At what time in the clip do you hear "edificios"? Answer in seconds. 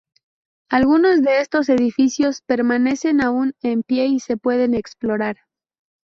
1.69-2.41